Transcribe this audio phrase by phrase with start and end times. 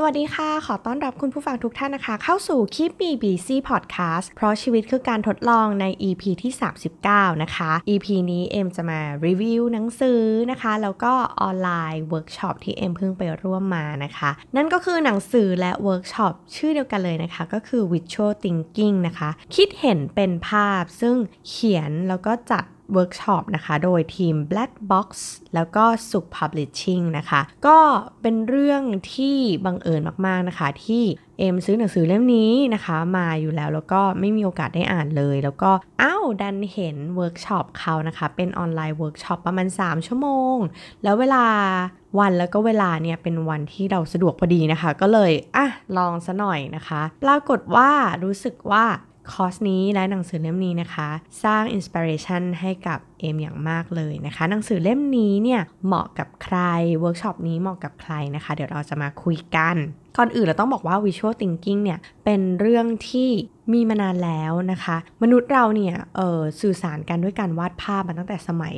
[0.00, 6.52] สวัสดีค่ะ ขอต้อนรับคุณผู้ฟังทุกท่านนะคะ เข้าสู่คลิป BBC Podcast เพราะชีวิตคือการทดลองใน EP ที่
[6.96, 21.16] 39 นะคะ EP นี้เอ็มจะมารีวิวหนังสือนะคะ แล้วก็ออนไลน์เวิร์กช็อปที่เอ็มเพิ่งไปร่วมมานะคะ นั่นก็คือหนังสือและเวิร์กช็อปชื่อเดียวกันเลยนะคะ ก็คือ Visual Thinking นะคะ คิดเห็นเป็นภาพซึ่ง
[21.48, 25.08] เขียนแล้วก็จัด เวิร์กช็อปนะคะ โดยทีม Black Box
[25.54, 27.78] แล้วก็สุข Publishing นะคะ ก็
[28.22, 28.82] เป็นเรื่อง
[29.14, 31.04] ที่บังเอิญมากๆนะคะ ที่
[31.38, 35.70] เอ็มซื้อหนังสือเล่มนี้นะคะ มาอยู่แล้วแล้วก็ไม่มีโอกาสได้อ่านเลย แล้วก็
[36.02, 40.56] อ้าวดันเห็นเวิร์กช็อปเขานะคะ เป็นออนไลน์เวิร์กช็อปประมาณ 3 ชั่วโมง
[41.02, 41.44] แล้วเวลา
[42.18, 47.90] วันแล้วก็เวลาเนี่ยเป็นวันที่เราสะดวกพอดีนะคะ ก็เลยอะลองซะหน่อยนะคะ ปรากฏว่า
[48.24, 48.84] รู้สึกว่า
[49.32, 51.08] คอร์สนี้และหนังสือเล่มนี้นะคะ
[51.44, 56.58] สร้าง inspiration ให้กับเอมอย่างมากเลยนะคะ หนังสือเล่มนี้เนี่ยเหมาะกับใคร
[57.00, 59.76] เวิร์กช็อปนี้เหมาะกับใครนะคะ เดี๋ยวเราจะมาคุยกัน
[60.16, 61.98] ก่อนอื่นเราต้องบอกว่า Visual Thinking เนี่ย
[62.30, 63.30] เป็นเรื่องที่
[63.72, 65.94] มีมานานแล้วนะคะ มนุษย์เราเนี่ย
[66.60, 68.76] สื่อสารกันด้วยการวาดภาพมาตั้งแต่สมัย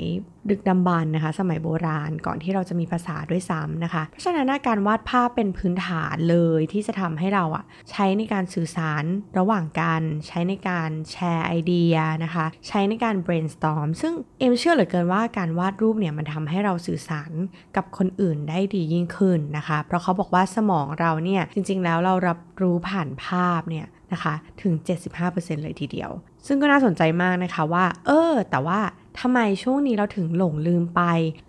[0.51, 9.05] ดึกดำบรรพ์นะคะ สมัยโบราณก่อนที่เราจะมีภาษาด้วยซ้ำนะคะ เพราะฉะนั้นการวาดภาพเป็นพื้นฐานเลยที่จะทำให้เราอะใช้ในการสื่อสาร
[9.39, 17.33] ระหว่างกัน ใช้ในการแชร์ไอเดียนะคะ ใช้ในการ brainstorm ซึ่งเอ็มเชื่อเหลือเกินว่าการวาดรูปเนี่ยมันทำให้เราสื่อสาร
[17.77, 24.73] กับคนอื่นได้ดียิ่งขึ้นนะคะ เพราะเขาบอกว่าสมองเราเนี่ยจริง ๆ แล้วเรารับรู้ผ่านภาพเนี่ยนะคะถึง
[25.19, 26.11] 75%เลยทีเดียว
[26.47, 28.81] ซึ่งก็น่าสนใจมากนะคะว่า เออ แต่ว่า
[29.21, 31.03] ทำไมช่วงนี้เราถึงหลงลืมไป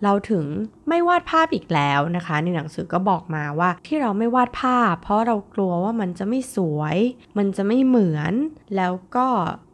[0.04, 0.44] เราถึง
[0.88, 6.96] ไม่วาดภาพอีกแล้วนะคะ ในหนังสือก็บอกมาว่าที่เราไม่วาดภาพ เพราะเรากลัวว่ามันจะไม่สวย
[7.38, 8.32] มันจะไม่เหมือน
[8.76, 9.26] แล้วก็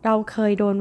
[0.05, 0.77] เราเคยโดน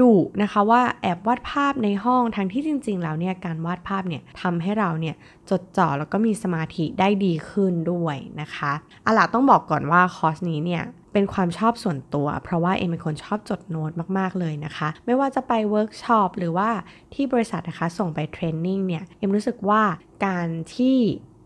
[0.00, 5.14] ดุนะคะว่าแอบวาดภาพในห้องทั้งที่จริง ๆ แล้วเนี่ยการวาดภาพเนี่ยทำให้เราเนี่ย
[5.50, 8.72] จดจ่อแล้วก็มีสมาธิได้ดีขึ้นด้วยนะคะ
[9.06, 16.68] อะล่ะต้องบอกก่อนว่าคอร์สนี้เนี่ยเป็นความชอบส่วนตัว เพราะว่าเอ็มเป็นคนชอบจดโน้ตมากๆเลยนะคะ ไม่ว่าจะไปเวิร์กช็อปหรือว่า
[17.14, 19.82] ที่บริษัทนะคะส่งไป training เนี่ยเอ็มรู้สึกว่า
[20.26, 20.98] การที่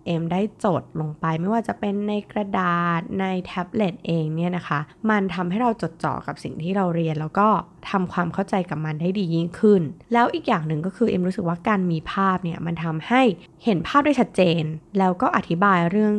[0.07, 7.49] เอ็มได้จดลงไปไม่ว่าจะเป็นในกระดาษในแท็บเล็ตเองเนี่ยนะคะ มันทำให้เราจดจ่อกับสิ่งที่เราเรียน แล้วก็
[7.91, 9.83] ทำความเข้าใจกับมันได้ดียิ่งขึ้น
[10.13, 13.23] แล้วอีกอย่างหนึ่งก็คือเอ็มรู้สึกว่าการมีภาพเนี่ยมันทำให้
[13.65, 14.63] เห็นภาพได้ชัดเจน
[14.99, 16.15] แล้วก็อธิบายเรื่อง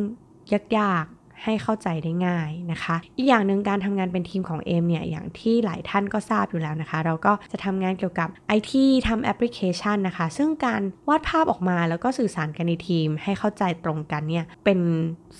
[0.78, 1.04] ยาก
[1.44, 8.72] ให้เข้าใจได้ง่ายนะคะ อีกอย่างหนึ่งการทำงานเป็นทีมของเอมเนี่ย อย่างที่หลายท่านก็ทราบอยู่แล้วนะคะ เราก็จะทำงานเกี่ยวกับ IT
[9.08, 14.78] ทำแอปพลิเคชันนะคะ ซึ่งการวาดภาพออกมาแล้วก็สื่อสารกันในทีม ให้เข้าใจตรงกันเนี่ย เป็น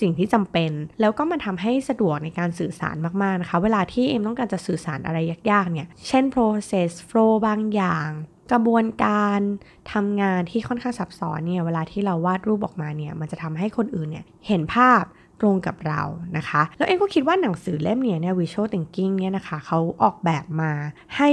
[0.00, 0.70] สิ่งที่จำเป็น
[1.00, 5.18] แล้วก็มันทำให้สะดวกในการสื่อสารมากๆนะคะ เวลาที่เอมต้องการจะสื่อสารอะไร
[5.50, 8.08] ยากๆเนี่ย เช่น process flow บางอย่าง
[8.52, 9.40] กระบวนการ
[9.92, 15.02] ทำงานที่ค่อนข้างซับซ้อนเนี่ยเวลาที่เราวาดรูปออกมาเนี่ยมันจะทำให้คนอื่นเนี่ยเห็นภาพ
[15.40, 16.02] ตรงกับเรา
[16.36, 20.72] นะคะ แล้วเอ็งก็คิดว่าหนังสือเล่มนี้เนี่ย visual thinking เนี่ยนะคะเขาออกแบบมา
[21.16, 21.30] ให้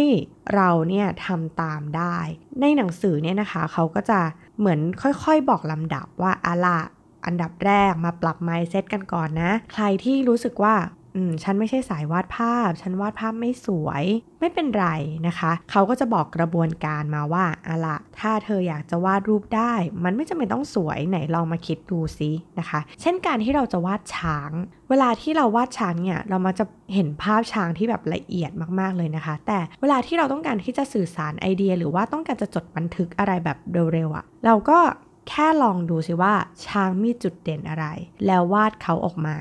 [0.55, 2.17] เราเนี่ยทำตามได้
[2.61, 4.19] ในหนังสือเนี่ยนะคะเขาก็จะ
[4.59, 6.79] เหมือนค่อยๆบอกลำดับว่าอะละ
[7.25, 10.75] อันดับแรกมาปรับ mindset กันก่อนนะ ใครที่รู้สึกว่า
[11.15, 14.03] อืมฉันไม่ใช่สายวาดภาพ ฉันวาดภาพไม่สวย
[14.39, 14.87] ไม่เป็นไร
[15.27, 24.51] นะคะ เขาก็จะบอกกระบวนการมาว่าอะละถ้าเธออยากจะวาดรูปได้ มันไม่จำเป็นต้องสวยไหนลองมาคิดดูซินะคะ เช่นการที่เราจะวาดช้าง
[24.89, 33.57] เวลาที่เราวาดช้างเนี่ยเรามาจะเห็นภาพช้างที่แบบละเอียดมากๆเลยนะคะ แต่เวลาที่เราต้องการที่จะสื่อสารไอเดีย หรือว่าต้องการจะจดบันทึกอะไรแบบ
[33.93, 34.79] เร็วๆอะ่ะ เราก็
[35.29, 36.33] แค่ลองดูสิว่า
[36.67, 37.85] ช้างมีจุดเด่นอะไร
[38.25, 39.35] แล้ววาดเขาออกมา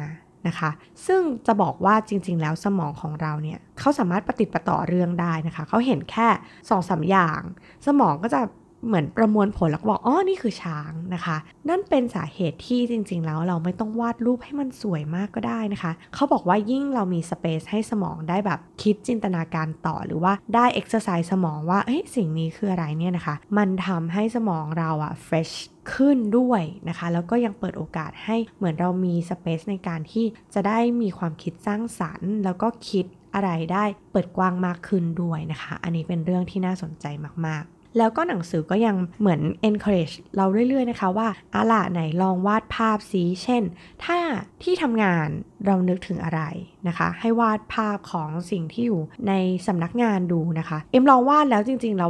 [0.48, 0.70] นะคะ
[1.06, 7.40] ซึ่งจะบอกว่าจริง ๆ แล้วสมองของเราเนี่ยเขาสามารถปฏิติดประต่อเรื่องได้นะคะ เขาเห็นแค่2องสาอย่าง
[7.86, 8.40] สมองก็จะ
[8.86, 11.36] เหมือนประมวลผลแล้วบอกอ๋อนี่คือช้างนะคะ
[11.68, 25.50] นั่นเป็นสาเหตุที่จริง ๆ แล้วเราไม่ต้องวาดรูปให้มันสวยมากก็ได้นะคะ เขาบอกว่ายิ่งเรามี space ให้สมองได้แบบคิดจินตนาการต่อหรือว่าได้เอ็กซ์ไซส์สมองว่าเฮ้ยสิ่งนี้คืออะไรเนี่ยนะคะ มันทำให้สมองเราอะ fresh
[25.94, 37.06] ขึ้นด้วยนะคะ แล้วก็ยังเปิดโอกาสให้เหมือนเรามี space ในการที่จะได้มีความคิดสร้างสรรค์ แล้วก็คิดอะไรได้เปิดกว้างมากขึ้นด้วยนะคะ อันนี้เป็นเรื่องที่น่าสนใจ
[37.46, 43.62] มากๆแล้วก็หนังสือก็ยังเหมือน encourage เราเรื่อยๆนะคะว่าอาล่ะไหนลองวาดภาพสีเช่น
[44.04, 44.18] ถ้า
[44.62, 45.28] ที่ทำงาน
[45.66, 46.42] เรานึกถึงอะไร
[46.88, 49.32] นะคะ ให้วาดภาพของสิ่งที่อยู่ใน
[49.66, 52.08] สำนักงานดูนะคะ เอ็มลองวาดแล้วจริงๆเรา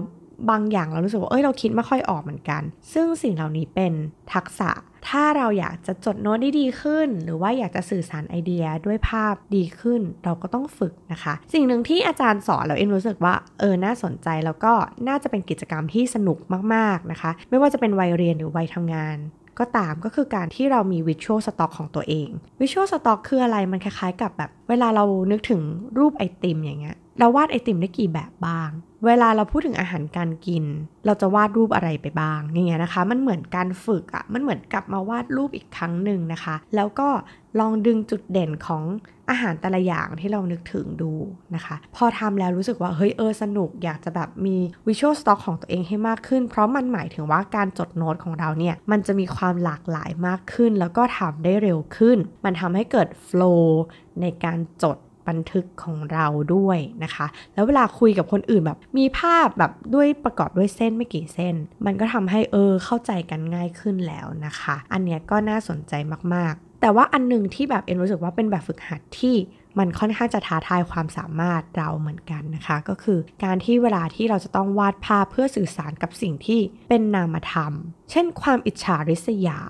[0.51, 2.63] บางอย่างเรารู้สึกว่าเอ้ยเราคิดไม่ค่อยออกเหมือนกัน
[2.93, 3.93] ซึ่งสิ่งเหล่านี้เป็น
[4.35, 4.71] ทักษะ
[5.09, 14.73] ถ้าเราอยากจะจดโน้ตได้ดีขึ้น หรือว่าอยากจะสื่อสารไอเดียด้วยภาพดีขึ้น เราก็ต้องฝึกนะคะ สิ่งหนึ่งที่อาจารย์สอนเราเองรู้สึกว่าเออน่าสนใจแล้วก็
[15.09, 16.39] น่าจะเป็นกิจกรรมที่สนุก
[16.75, 19.19] มากๆนะคะ ไม่ว่าจะเป็นวัยเรียนหรือวัยทำงาน
[19.59, 22.29] ก็ตามก็คือการที่เรามี Visual Stock ของตัวเอง
[22.61, 25.61] Visual Stock คืออะไรมันคล้ายๆกับแบบ เวลาเรานึกถึง
[25.99, 28.71] รูปไอติมอย่างเงี้ย เราวาดไอติมได้กี่แบบบ้าง
[29.07, 30.65] เวลาเราพูดถึงอาหารการกิน
[31.07, 37.09] เราจะวาดรูปอะไรไปบ้าง อย่างเงี้ยนะคะ มันเหมือนการฝึกอะมันเหมือนกลับมาวาดรูปอีกครั้งหนึ่งนะคะ แล้วก็
[37.61, 38.85] ลองดึงจุดเด่นของ
[39.31, 41.13] อาหารแต่ละอย่างที่เรานึกถึงดู
[41.55, 44.57] นะคะ พอทำแล้วรู้สึกว่าเฮ้ยเออสนุกอยากจะแบบมี
[44.87, 53.83] วิชวลสต็อกของตัวเองให้มากขึ้น เพราะมันหมายถึงว่าการจดโน้ตของเราเนี่ยมันจะมีความหลากหลายมากขึ้น แล้วก็ทำได้เร็วขึ้น มันทำให้เกิดโฟล์
[54.21, 54.99] ในการจด
[55.29, 61.55] บันทึกของเราด้วยนะคะ แล้วเวลาคุยกับคนอื่นแบบ มีภาพแบบด้วยประกอบด้วยเส้นไม่กี่เส้น
[61.87, 65.93] มันก็ทำให้เออเข้าใจกันง่ายขึ้นแล้วนะคะ อันเนี้ยก็น่าสนใจ
[66.35, 69.37] มากๆ แต่ว่าอันหนึ่งที่แบบเอ็นรู้สึกว่าเป็นแบบฝึกหัดที่
[69.79, 77.73] มันค่อนข้างจะท้าทายความสามารถเราเหมือนกันนะคะ ก็คือการที่เวลาที่เราจะต้องวาดภาพเพื่อสื่อสารกับสิ่งที่เป็นนามธรรม
[78.11, 79.61] เช่นความอิจฉาริษยา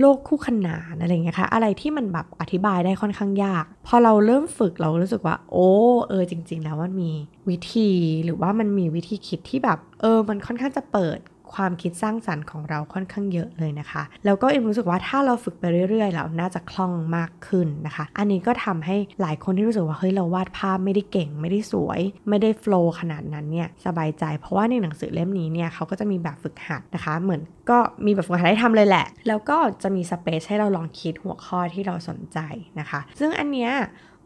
[0.00, 5.68] โลกคู่ขนานอะไรเงี้ยค่ะ อะไรที่มันแบบอธิบายได้ค่อนข้างยาก พอเราเริ่มฝึกเรารู้สึกว่า โอ้
[6.08, 7.10] เออจริง ๆ แล้วมันมี
[7.48, 7.90] วิธี
[8.24, 11.18] หรือว่ามันมีวิธีคิดที่แบบ เออ มันค่อนข้างจะเปิด
[11.54, 27.40] ความคิดสร้างสรรค์ของเราค่อนข้างเยอะเลยนะคะ แล้วก็เอ็มรู้สึกว่าถ้าเราฝึกไปเรื่อยๆเราน่าจะคล่องมากขึ้นนะคะ อันนี้ก็ทำให้หลายคนที่รู้สึกว่าเฮ้ยเราวาดภาพไม่ได้เก่ง ไม่ได้สวย ไม่ได้โฟล์ขนาดนั้นเนี่ยสบายใจ เพราะว่าในหนังสือเล่มนี้เนี่ยเขาก็จะมีแบบฝึกหัดนะคะ เหมือน
[27.70, 32.38] ก็มีแบบฝึกหัดให้ทำเลยแหละ แล้วก็จะมีสเปซให้เราลองคิดหัวข้อที่เราสนใจ
[32.80, 33.72] นะคะ ซึ่งอันเนี้ย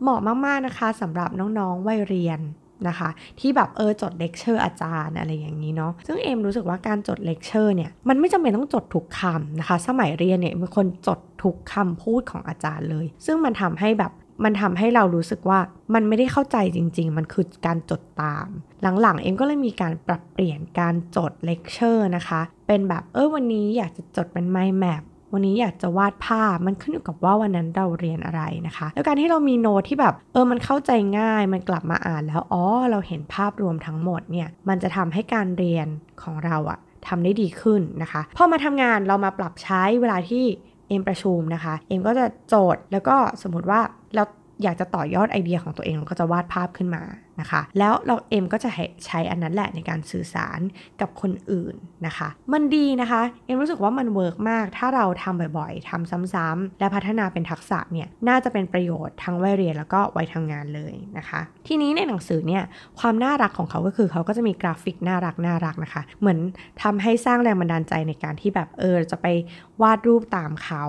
[0.02, 2.40] เหมาะมากๆนะคะสำหรับน้องๆวัยเรียน
[2.88, 3.08] นะคะ
[3.40, 14.12] ที่แบบเออจดเลคเชอร์อาจารย์อะไรอย่างนี้เนาะซึ่งเอมรู้สึกว่าการจดเลคเชอร์เนี่ยมันไม่จำเป็นต้องจดทุกคำนะคะ สมัยเรียนเนี่ยเป็นคนจดทุกคำพูดของอาจารย์เลย ซึ่งมันทำให้แบบ
[14.44, 15.58] มันทำให้เรารู้สึกว่า
[15.94, 18.46] มันไม่ได้เข้าใจจริง ๆ มันคือการจดตาม
[19.00, 35.86] หลังๆ เอ็มก็เลยมีการปรับเปลี่ยนการจดเลคเชอร์นะคะ เป็นแบบเออวันนี้อยากจะจดเป็น mind map วันนี้อยากจะวาดภาพมันขึ้นอยู่กับว่าวันนั้นเราเรียนอะไรนะคะ แล้วการที่เรามีโน้ตที่แบบเออมันเข้าใจง่ายมันกลับมาอ่านแล้วอ๋อเราเห็นภาพรวมทั้งหมดเนี่ยมันจะทำให้การเรียน
[36.22, 36.78] ของเราอะ
[37.08, 40.44] ทำได้ดีขึ้นนะคะพอมาทำงานเรามาปรับใช้เวลาที่
[40.88, 43.80] เอ็มประชุมนะคะ เอ็มก็จะโจทย์แล้วก็สมมติว่า
[44.14, 44.22] เรา
[44.62, 47.02] อยากจะต่อยอดไอเดียของตัวเองเราก็จะวาดภาพขึ้นมา
[47.40, 48.70] นะคะ แล้วเราเอ็มก็จะ
[49.06, 50.60] ใช้อันนั้นแหละในการสื่อสาร
[51.00, 51.74] กับคนอื่น
[52.06, 62.62] นะคะ มันดีนะคะ เอ็มรู้สึกว่ามัน work มาก ถ้าเราทำบ่อยๆทำซ้ำๆและพัฒนาเป็นทักษะเนี่ย น่าจะเป็นประโยชน์ทั้งวัยเรียนแล้วก็วัยทำงานเลยนะคะ ทีนี้ในหนังสือเนี่ย
[63.00, 66.38] ความน่ารักของเขาก็คือเขาก็จะมีกราฟิกน่ารักน่ารักนะคะ เหมือน
[66.82, 69.26] ทำให้สร้างแรงบันดาลใจในการที่แบบเออจะไป
[69.82, 70.84] วาดรูปตามเขา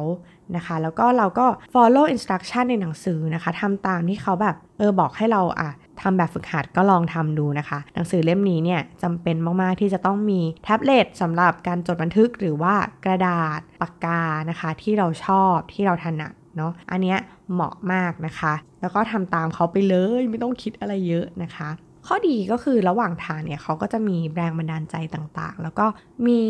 [0.55, 5.71] นะคะ แล้วก็เราก็ follow instruction ในหนังสือนะคะทำตามที่เขาแบบเออบอกให้เราอะ
[6.01, 17.17] ทำแบบฝึกหัดก็ลองทำดูนะคะ หนังสือเล่มนี้เนี่ยจำเป็นมาก ๆ ที่จะต้องมีแท็บเล็ตสำหรับการจดบันทึกหรือว่ากระดาษปากกานะคะ ที่เราชอบที่เราถนัดเนาะอันเนี้ย
[17.53, 21.69] เหมาะมากนะคะ แล้วก็ทำตามเขาไปเลยไม่ต้องคิดอะไรเยอะนะคะ
[22.07, 25.85] ข้อดีก็คือระหว่างทางเนี่ยเขาก็จะมีแรงบันดาลใจต่างๆ แล้วก็
[26.27, 26.41] มี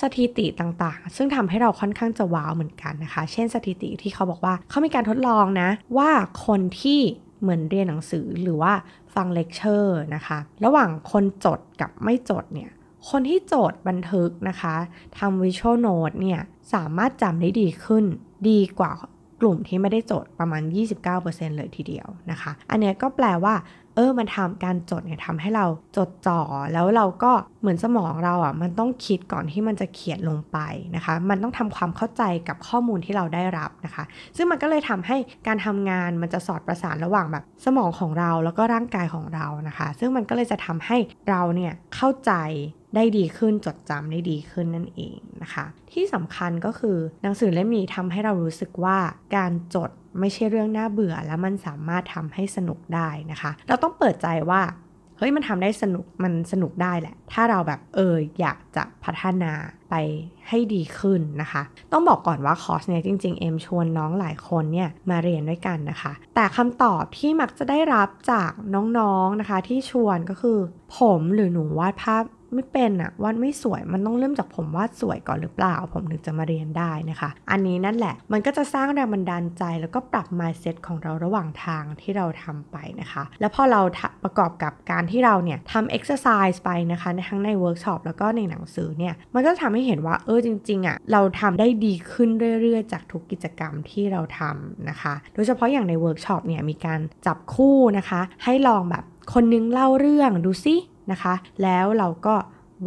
[0.00, 6.10] สถิติต่างๆ ซึ่งทำให้เราค่อนข้างจะว้าวเหมือนกันนะคะ เช่นสถิติที่เขาบอกว่าเขามีการทดลองนะว่า
[6.46, 7.00] คนที่
[7.40, 8.72] เหมือนเรียนหนังสือหรือว่า
[9.14, 12.70] ฟังเลคเชอร์นะคะ ระหว่างคนจดกับไม่จดเนี่ย
[13.08, 14.74] คนที่จดบันทึกนะคะ
[15.18, 16.40] ทำ visual note เนี่ย
[16.74, 18.04] สามารถจำได้ดีขึ้น
[18.48, 18.92] ดีกว่า
[19.40, 20.62] กลุ่มที่ไม่ได้จดประมาณ
[21.08, 23.54] 29%เลยทีเดียวนะคะ อันนี้ก็แปลว่า
[23.96, 26.40] เออมันทำการจดเนี่ยทำให้เราจดจ่อ
[26.72, 30.58] แล้วเราก็เหมือนสมองเราอะมันต้องคิดก่อนที่มันจะเขียนลงไป
[30.96, 34.04] นะคะ มันต้องทำความเข้าใจกับข้อมูลที่เราได้รับนะคะ
[34.36, 40.98] ซึ่งมันก็เลยทำให้การทำงานมันจะสอดประสานระหว่างแบบสมองของเราแล้วก็ร่างกายของเรานะคะ ซึ่งมันก็เลยจะทำให้
[41.28, 42.32] เราเนี่ยเข้าใจ
[42.96, 48.98] ได้ดีขึ้นจดจำได้ดีขึ้นนั่นเองนะคะ ที่สำคัญก็คือหนังสือเล่มนี้ทำให้เรารู้สึกว่า
[49.36, 54.62] การจด ไม่ใช่เรื่องน่าเบื่อและมันสามารถทำให้สนุกได้นะคะ เราต้องเปิดใจว่า
[55.18, 59.52] เฮ้ยมันทำได้สนุกมันสนุกได้แหละ ถ้าเราแบบเอออยากจะพัฒนา
[59.90, 59.94] ไป
[60.48, 68.50] ให้ดีขึ้นนะคะ ต้องบอกก่อนว่าคอร์สเนี่ยจริงๆ เอ็มชวนน้องหลายคนเนี่ยมาเรียนด้วยกันนะคะ แต่คำตอบที่มักจะได้รับจาก
[68.98, 70.58] น้องๆนะคะ ที่ชวนก็คือ
[70.96, 83.80] ผมหรือหนูวาดภาพ ไม่เป็นอะวาดไม่สวยมันต้องเริ่มจากผมวาดสวยก่อนหรือเปล่า ผมถึงจะมาเรียนได้นะคะ อันนี้นั่นแหละ มันก็จะสร้างแรงบันดาลใจ แล้วก็ปรับ mindset ของเราระหว่างทางที่เราทำไปนะคะ แล้วพอเรา
[84.24, 92.30] ประกอบกับการที่เราเนี่ยทำ exercise ไปนะคะทั้งในเวิร์กช็อปแล้วก็ในหนังสือเนี่ยมันก็ทำให้เห็นว่าเออจริงๆอะเราทำได้ดีขึ้น
[92.62, 100.76] เรื่อยๆ จากทุกกิจกรรมที่เราทำนะคะ โดยเฉพาะอย่างในเวิร์กช็อปเนี่ยมีการจับคู่นะคะ ให้ลองแบบคนนึงเล่าเรื่องดูซิ
[101.10, 102.34] นะคะ แล้วเราก็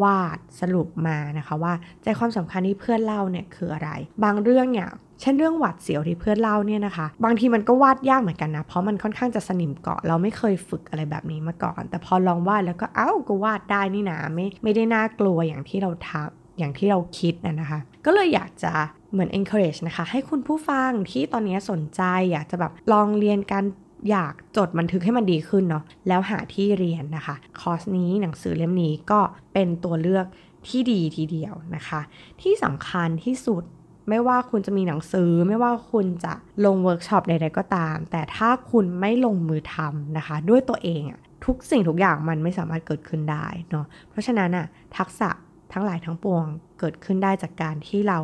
[0.04, 1.74] วาดสรุปมานะคะว่า
[2.04, 3.90] ใจความสำคัญที่เพื่อนเล่าเนี่ยคืออะไร
[4.24, 4.90] บางเรื่องเนี่ย
[5.22, 18.74] เช่นเรื่องหวัดเสียวที่เพื่อนเล่าเนี่ยนะคะ บางทีมันก็วาดยากเหมือนกันนะ เพราะมันค่อนข้างจะสนิมเกาะเราไม่เคยฝึกอะไรแบบนี้มาก่อน แต่พอลองวาดแล้วก็เอ้าก็วาดได้นี่นะไม่ไม่ได้น่ากลัวอย่างที่เราทำอย่างที่เราคิดนะนะคะ ก็เลยอยากจะ
[19.12, 23.66] เหมือน encourage นะคะ ให้คุณผู้ฟังที่ตอนนี้สนใจอยากจะแบบลองเรียนการ
[24.10, 29.20] อยากจดบันทึกให้มันดีขึ้นเนาะแล้วหาที่เรียนนะคะ คอร์สนี้หนังสือเล่มนี้ก็
[29.54, 30.26] เป็นตัวเลือก
[30.68, 32.02] ที่ดีทีเดียวนะคะ
[32.42, 33.64] ที่สำคัญที่สุด
[34.10, 36.34] ไม่ว่าคุณจะมีหนังสือไม่ว่าคุณจะ
[36.66, 44.66] ลงเวิร์กช็อปใดๆก็ตาม แต่ถ้าคุณไม่ลงมือทำนะคะ ด้วยตัวเองอะทุกสิ่งทุกอย่างมันไม่สามารถเกิดขึ้นได้เนาะเพราะฉะนั้นอะ
[44.98, 45.30] ทักษะ
[45.74, 46.46] ทั้งหลายทั้งปวง
[46.80, 48.20] เกิดขึ้นได้จากการที่เรา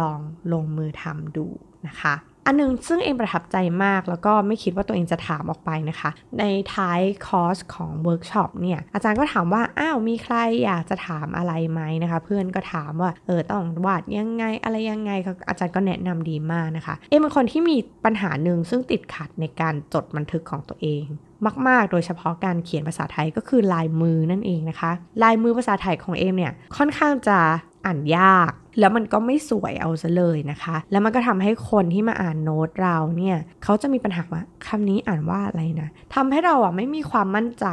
[0.00, 0.20] ลอง
[0.52, 1.46] ลงมือทำดู
[1.86, 2.14] นะคะ
[2.46, 15.12] อันนึงซึ่งเอมประทับใจมาก แล้วก็ไม่คิดว่าตัวเองจะถามออกไปนะคะ ในท้ายคอร์สของเวิร์กช็อปเนี่ยอาจารย์ก็ถามว่า อ้าวมีใครอยากจะถามอะไรไหมนะคะ เพื่อนก็ถามว่าเออต้องวาดยังไงอะไรยังไง
[15.48, 21.04] อาจารย์ก็แนะนำดีมากนะคะ เอ็มเป็นคนที่มีปัญหาหนึ่งซึ่งติดขัดในการจดบันทึกของตัวเอง
[21.68, 24.90] มาก ๆ โดยเฉพาะการเขียนภาษาไทยก็คือลายมือนั่นเองนะคะ
[25.22, 27.38] ลายมือภาษาไทยของเอมเนี่ยค่อนข้างจะ
[27.86, 37.66] อ่านยาก แล้วมันก็ไม่สวยเอาซะเลยนะคะ แล้วมันก็ทำให้คนที่มาอ่านโน้ตเราเนี่ยเขาจะมีปัญหาว่าคำนี้อ่านว่าอะไรนะทำให้เราอะไม่มีความมั่นใจ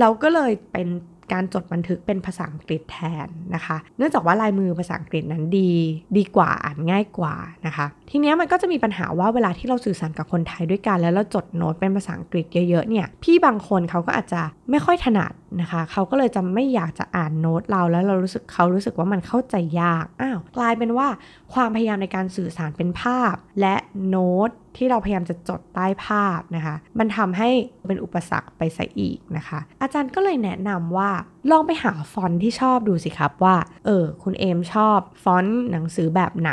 [0.00, 0.88] เราก็เลยเป็น
[1.32, 5.70] การจดบันทึกเป็นภาษาอังกฤษแทนนะคะ เนื่องจากว่าลายมือภาษาอังกฤษนั้นดี
[6.18, 7.34] ดีกว่าอ่านง่ายกว่า
[7.66, 21.08] นะคะ ทีนี้มันก็จะมีปัญหาว่าเวลาที่เราสื่อสารกับคนไทยด้วยกัน แล้วเราจดโน้ตเป็นภาษาอังกฤษเยอะๆเนี่ยพี่บางคนเขาก็อาจจะไม่ค่อยถนัดนะคะ เขาก็เลยจะไม่อยากจะอ่านโน้ตเราแล้วเรารู้สึกเขารู้สึกว่ามันเข้าใจยากอ้าวกลายเป็นว่า
[21.54, 23.76] ความพยายามในการสื่อสารเป็นภาพ และ
[24.08, 27.48] โน้ต ที่เราพยายามจะจดใต้ภาพนะคะ มันทำให้
[27.86, 31.10] เป็นอุปสรรคไปซะอีกนะคะ อาจารย์ก็เลยแนะนำว่า
[31.50, 36.52] ลองไปหาฟอนต์ที่ชอบดูสิครับว่า เออ คุณเอมชอบฟอนต์หนังสือแบบไหน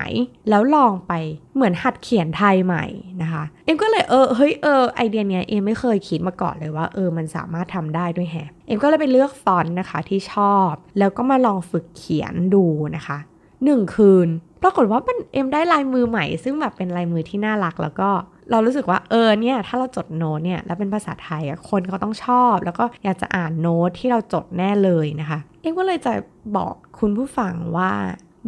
[0.50, 1.14] แล้วลองไป
[1.56, 2.86] เหมือนหัดเขียนไทยใหม่
[3.22, 8.36] นะคะ เอมก็เลยเออเฮ้ยเออไอเดียเนี้ยเอมไม่เคยคิดมาก่อนเลยว่าเออมันสามารถทำได้ด้วยแฮะ
[8.68, 13.18] เอมก็เลยไปเลือกฟอนต์นะคะที่ชอบ แล้วก็มาลองฝึกเขียนดูนะคะ
[13.66, 14.28] หนึ่งคืน
[14.63, 18.10] ปรากฏว่ามันเอ็มได้ลายมือใหม่ ซึ่งแบบเป็นลายมือที่น่ารักแล้วก็
[18.51, 26.13] เรารู้สึกว่าเออเนี่ยถ้าเราจดโน้ตเนี่ยแล้วเป็นภาษาไทยอะคนเขาต้องชอบ แล้วก็อยากจะอ่านโน้ตที่เราจดแน่เลยนะคะ เอ็มก็เลยจะ
[26.58, 27.92] บอกคุณผู้ฟังว่า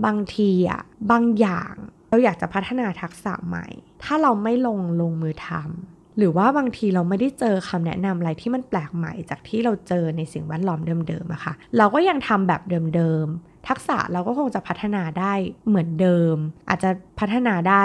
[0.06, 1.74] บางทีอะบางอย่าง
[2.10, 3.68] เราอยากจะพัฒนาทักษะใหม่
[4.03, 12.62] ถ้าเราไม่ลงลงมือทำหรือว่าบางทีเราไม่ได้เจอคำแนะนำอะไรที่มันแปลกใหม่จากที่เราเจอในสิ่งแวดล้อมเดิมๆอะค่ะเราก็ยังทำแบบ
[12.96, 15.34] เดิมๆ ทักษะเราก็คงจะพัฒนาได้
[15.68, 16.36] เหมือนเดิม
[16.70, 16.89] อาจจะ
[17.20, 17.84] พัฒนาได้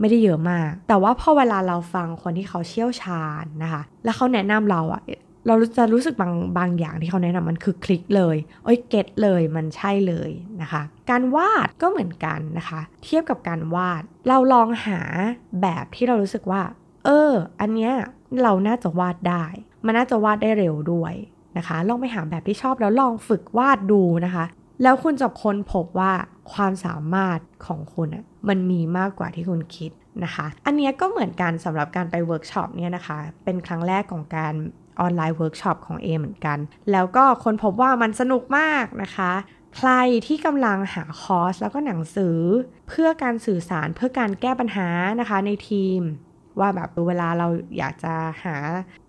[0.00, 5.02] ไม่ได้เยอะมาก แต่ว่าพอเวลาเราฟังคนที่เขาเชี่ยวชาญนะคะ แล้วเขาแนะนำเราอะ
[5.46, 10.30] เราจะรู้สึกบางบางอย่างที่เขาแนะนำมันคือคลิกเลยโอ้ย get เลยมันใช่เลย
[10.62, 15.00] นะคะ การวาดก็เหมือนกันนะคะ เทียบกับการวาด เราลองหา
[15.62, 16.62] แบบที่เรารู้สึกว่า
[17.04, 17.92] เออ อันเนี้ย
[18.42, 19.44] เราน่าจะวาดได้
[19.84, 21.14] มันน่าจะวาดได้เร็วด้วย
[21.56, 24.44] นะคะ ลองไปหาแบบที่ชอบแล้วลองฝึกวาดดูนะคะ
[24.82, 26.12] แล้วคุณจะค้นพบว่า
[26.52, 29.90] ความสามารถของคุณอะมันมีมากกว่าที่คุณคิด
[30.24, 34.54] นะคะ อันนี้ก็เหมือนกันสำหรับการไปเวิร์กช็อปเนี่ยนะคะ เป็นครั้งแรกของการ
[35.00, 36.58] online workshop ของเอมเหมือนกัน
[36.92, 39.32] แล้วก็ค้นพบว่ามันสนุกมากนะคะ
[39.76, 39.90] ใคร
[40.26, 42.38] ที่กำลังหาคอร์สแล้วก็หนังสือ
[42.88, 44.88] เพื่อการสื่อสารเพื่อการแก้ปัญหา
[45.20, 46.00] นะคะในทีม
[46.60, 48.56] ว่าแบบเวลาเราอยากจะหา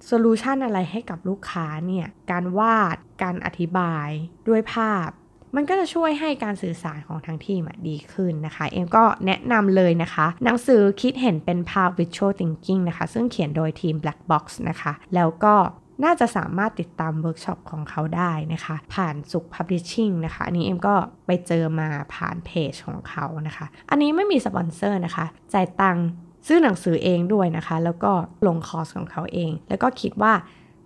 [0.05, 4.09] solution อะไรให้กับลูกค้าเนี่ย การวาด การอธิบาย
[4.47, 5.09] ด้วยภาพ
[5.55, 15.55] มันก็จะช่วยให้การสื่อสารของทั้งทีมดีขึ้นนะคะ เอ็มก็แนะนำเลยนะคะ หนังสือคิดเห็นเป็นภาพ visual thinking นะคะ ซึ่งเขียนโดยทีม Black Box นะคะ แล้วก็
[16.03, 26.07] น่าจะสามารถติดตามเวิร์กช็อปของเขาได้นะคะ ผ่านสุข Publishing นะคะอันนี้เอ็มก็ไปเจอมาผ่านเพจของเขานะคะ อันนี้ไม่มีสปอนเซอร์นะคะจ่ายตังค์
[26.47, 28.11] ซื้อหนังสือเองด้วยนะคะ แล้วก็
[28.47, 30.33] ลงคอร์สของเขาเอง แล้วก็คิดว่า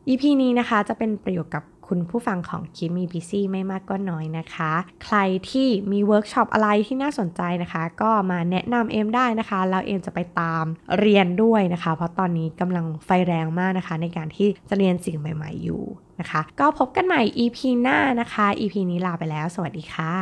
[0.07, 4.73] EP นี้นะคะจะเป็นประโยชน์กับ คุณผู้ฟังของคิมมีพีซีไม่มากก็น้อยนะคะ
[5.03, 5.17] ใคร
[5.49, 10.63] ที่มีเวิร์กช็อปอะไรที่น่าสนใจนะคะ ก็มาแนะนำเอมได้นะคะ แล้วเอมจะไปตาม
[10.99, 15.83] เรียนด้วยนะคะ เพราะตอนนี้กำลังไฟแรงมากนะคะ ในการที่จะเรียนสิ่งใหม่ ๆอยู่
[16.19, 20.13] นะคะ ก็พบกันใหม่ EP หน้านะคะ EP นี้ลาไปแล้ว สวัสดีค่ะ